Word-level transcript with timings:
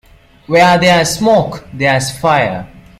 Where 0.47 0.79
there's 0.79 1.15
smoke 1.17 1.63
there's 1.71 2.09
fire. 2.17 2.67